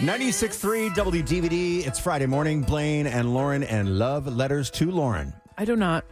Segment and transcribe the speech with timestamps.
[0.00, 1.86] 96.3 WDVD.
[1.86, 2.62] It's Friday morning.
[2.62, 5.34] Blaine and Lauren and love letters to Lauren.
[5.58, 6.06] I do not.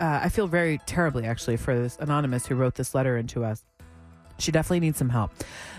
[0.00, 3.62] Uh, I feel very terribly, actually, for this anonymous who wrote this letter into us.
[4.42, 5.30] She definitely needs some help.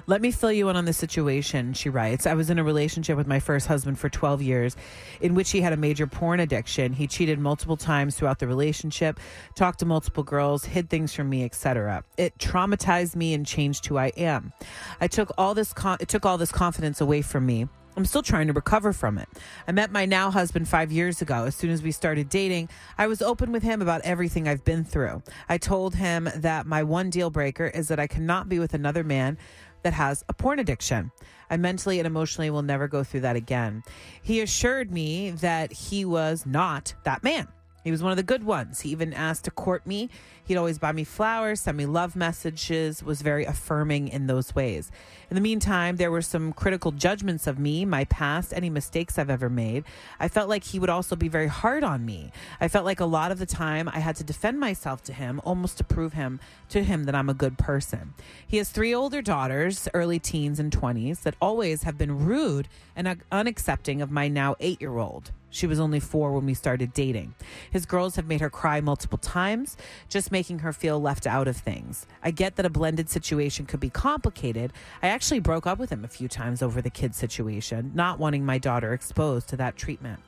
[0.06, 1.74] Let me fill you in on the situation.
[1.74, 4.76] She writes I was in a relationship with my first husband for 12 years,
[5.22, 6.94] in which he had a major porn addiction.
[6.94, 9.20] He cheated multiple times throughout the relationship,
[9.56, 12.04] talked to multiple girls, hid things from me, etc.
[12.18, 14.52] It traumatized me and changed who I am.
[15.00, 17.68] I took all this con- it took all this confidence away from me.
[17.96, 19.30] I'm still trying to recover from it.
[19.68, 21.46] I met my now husband five years ago.
[21.46, 24.84] As soon as we started dating, I was open with him about everything I've been
[24.84, 25.22] through.
[25.48, 29.04] I told him that my one deal breaker is that I cannot be with another
[29.04, 29.38] man
[29.84, 31.12] that has a porn addiction.
[31.50, 33.84] I mentally and emotionally will never go through that again.
[34.22, 37.48] He assured me that he was not that man.
[37.84, 38.82] He was one of the good ones.
[38.82, 40.10] He even asked to court me.
[40.46, 44.92] He'd always buy me flowers, send me love messages, was very affirming in those ways.
[45.30, 49.30] In the meantime, there were some critical judgments of me, my past, any mistakes I've
[49.30, 49.84] ever made.
[50.20, 52.32] I felt like he would also be very hard on me.
[52.60, 55.42] I felt like a lot of the time I had to defend myself to him,
[55.44, 56.40] almost to prove him
[56.70, 58.14] to him that I'm a good person.
[58.46, 63.08] He has three older daughters, early teens and 20s, that always have been rude and
[63.32, 65.32] unaccepting of my now eight year old.
[65.54, 67.36] She was only four when we started dating.
[67.70, 69.78] His girls have made her cry multiple times,
[70.10, 72.08] just making her feel left out of things.
[72.24, 74.74] I get that a blended situation could be complicated.
[75.04, 78.44] I actually broke up with him a few times over the kid situation, not wanting
[78.44, 80.20] my daughter exposed to that treatment.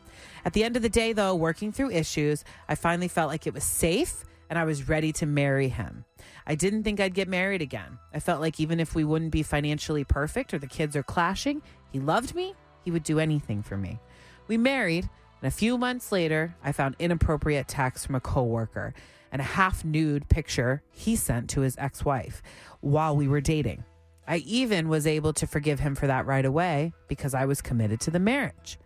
[0.45, 3.53] At the end of the day, though, working through issues, I finally felt like it
[3.55, 6.05] was safe and I was ready to marry him.
[6.45, 7.97] I didn't think I'd get married again.
[8.13, 11.63] I felt like even if we wouldn't be financially perfect or the kids are clashing,
[11.91, 13.99] he loved me, he would do anything for me.
[14.47, 15.09] We married,
[15.41, 18.93] and a few months later, I found inappropriate texts from a coworker
[19.31, 22.41] and a half nude picture he sent to his ex wife
[22.81, 23.83] while we were dating.
[24.27, 27.99] I even was able to forgive him for that right away because I was committed
[28.01, 28.79] to the marriage.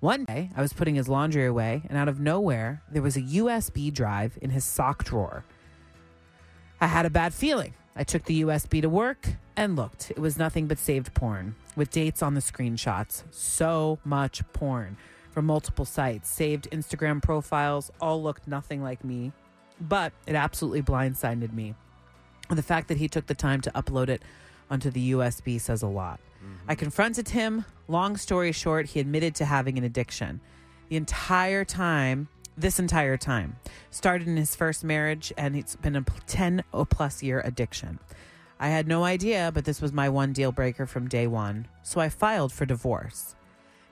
[0.00, 3.22] One day, I was putting his laundry away, and out of nowhere, there was a
[3.22, 5.44] USB drive in his sock drawer.
[6.80, 7.72] I had a bad feeling.
[7.96, 10.10] I took the USB to work and looked.
[10.10, 13.22] It was nothing but saved porn with dates on the screenshots.
[13.30, 14.96] So much porn
[15.30, 19.32] from multiple sites, saved Instagram profiles, all looked nothing like me.
[19.80, 21.74] But it absolutely blindsided me.
[22.50, 24.22] The fact that he took the time to upload it
[24.70, 26.20] onto the USB says a lot.
[26.36, 26.70] Mm-hmm.
[26.70, 27.64] I confronted him.
[27.88, 30.40] Long story short, he admitted to having an addiction.
[30.88, 33.56] The entire time, this entire time,
[33.90, 37.98] started in his first marriage, and it's been a 10 plus year addiction.
[38.58, 41.66] I had no idea, but this was my one deal breaker from day one.
[41.82, 43.34] So I filed for divorce.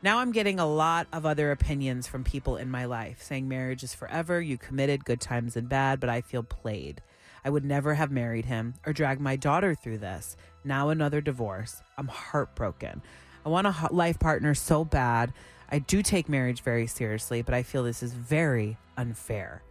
[0.03, 3.83] Now I'm getting a lot of other opinions from people in my life saying marriage
[3.83, 7.03] is forever, you committed good times and bad, but I feel played.
[7.45, 10.37] I would never have married him or dragged my daughter through this.
[10.65, 11.83] Now another divorce.
[11.99, 13.03] I'm heartbroken.
[13.45, 15.33] I want a life partner so bad.
[15.73, 19.63] I do take marriage very seriously, but I feel this is very unfair.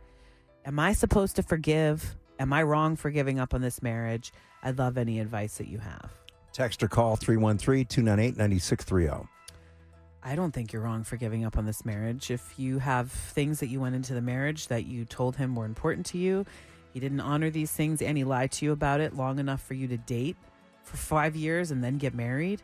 [0.66, 2.16] Am I supposed to forgive?
[2.40, 4.34] Am I wrong for giving up on this marriage?
[4.64, 6.10] I'd love any advice that you have.
[6.54, 9.28] Text or call 313 298 9630.
[10.24, 12.32] I don't think you're wrong for giving up on this marriage.
[12.32, 15.66] If you have things that you went into the marriage that you told him were
[15.66, 16.48] important to you,
[16.96, 19.76] he didn't honor these things and he lied to you about it long enough for
[19.76, 20.36] you to date
[20.84, 22.64] for five years and then get married.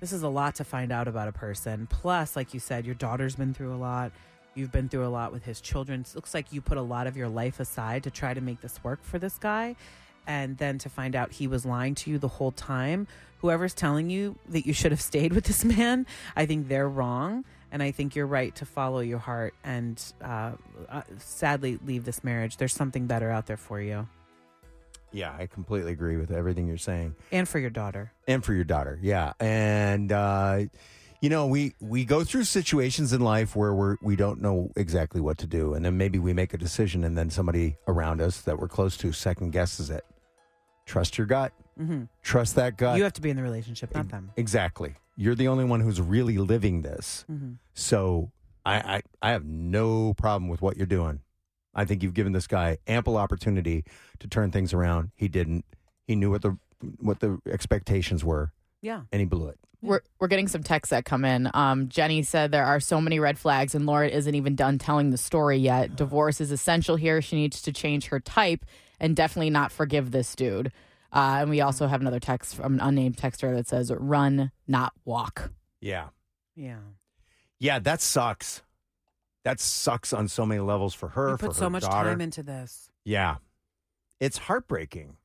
[0.00, 1.86] This is a lot to find out about a person.
[1.86, 4.12] Plus, like you said, your daughter's been through a lot.
[4.54, 6.02] You've been through a lot with his children.
[6.02, 8.60] It looks like you put a lot of your life aside to try to make
[8.60, 9.76] this work for this guy.
[10.26, 13.06] And then to find out he was lying to you the whole time.
[13.38, 17.44] Whoever's telling you that you should have stayed with this man, I think they're wrong.
[17.72, 20.52] And I think you're right to follow your heart and uh,
[20.88, 22.58] uh, sadly leave this marriage.
[22.58, 24.08] There's something better out there for you
[25.12, 27.14] Yeah, I completely agree with everything you're saying.
[27.32, 28.12] and for your daughter.
[28.28, 29.32] and for your daughter yeah.
[29.40, 30.64] And uh
[31.22, 35.20] you know we we go through situations in life where we're we don't know exactly
[35.20, 35.74] what to do.
[35.74, 38.96] And then maybe we make a decision and then somebody around us that we're close
[38.98, 40.04] to second guesses it.
[40.84, 41.52] Trust your gut.
[41.78, 42.96] Hmm trust that gut.
[42.98, 44.30] You have to be in the relationship, not them.
[44.36, 44.94] exactly.
[45.16, 47.24] You're the only one who's really living this.
[47.26, 48.30] Hmm so
[48.64, 51.20] I, I i have no problem with what you're doing
[51.76, 53.84] i think you've given this guy ample opportunity
[54.18, 55.64] to turn things around he didn't
[56.08, 56.56] he knew what the
[57.00, 58.52] what the expectations were
[58.82, 59.02] Yeah.
[59.12, 61.48] and he blew it We're, we're getting some texts that come in.
[61.54, 65.10] Um, Jenny said there are so many red flags, and Laura isn't even done telling
[65.10, 65.94] the story yet.
[65.96, 67.22] Divorce is essential here.
[67.22, 68.64] She needs to change her type
[68.98, 70.72] and definitely not forgive this dude.
[71.12, 74.92] Uh, and we also have another text from an unnamed texter that says, run, not
[75.04, 75.50] walk.
[75.80, 76.08] yeah
[76.56, 76.78] Yeah.
[77.58, 78.62] Yeah, that sucks.
[79.46, 81.30] That sucks on so many levels for her.
[81.30, 82.10] You for put so much daughter.
[82.10, 82.90] time into this.
[83.04, 83.36] Yeah,
[84.18, 85.16] it's heartbreaking.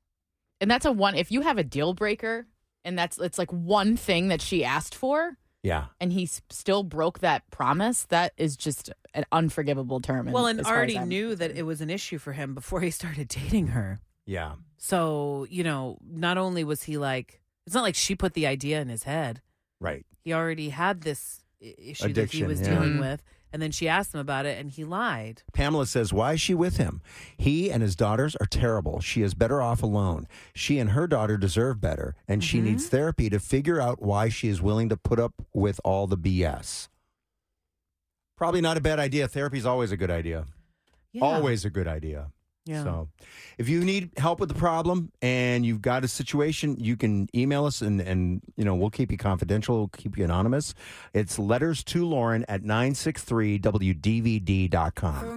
[0.60, 2.46] And that's a one, if you have a deal breaker
[2.86, 5.86] and that's, it's like one thing that she asked for, Yeah.
[6.00, 8.04] and he s- still broke that promise.
[8.06, 10.28] That is just an unforgivable term.
[10.28, 12.92] in- Well, and as already knew that it was an issue for him before he
[12.92, 14.02] started dating her.
[14.28, 14.54] Yeah.
[14.78, 18.82] So, you know, not only was he like, it's not like she put the idea
[18.82, 19.42] in his head.
[19.80, 20.06] Right.
[20.24, 22.69] He already had this i- issue that he was yeah.
[22.75, 23.00] dealing Mhm.
[23.00, 23.24] with.
[23.54, 25.44] And then she asked him about it and he lied.
[25.54, 27.02] Pamela says, Why is she with him?
[27.38, 29.02] He and his daughters are terrible.
[29.02, 30.25] She is better off alone.
[30.56, 32.63] She and her daughter deserve better, and she Mhm.
[32.63, 36.16] needs therapy to figure out why she is willing to put up with all the
[36.18, 36.88] BS.
[38.38, 39.28] Probably not a bad idea.
[39.28, 40.46] Therapy is always a good idea.
[41.12, 41.24] Yeah.
[41.24, 42.31] Always a good idea.
[42.66, 42.84] Yeah.
[42.84, 43.08] So,
[43.58, 47.66] if you need help with the problem and you've got a situation, you can email
[47.66, 50.75] us and, and you know, we'll keep you confidential, we'll keep you anonymous.
[51.13, 55.25] It's letters to Lauren at 963wdvd.com.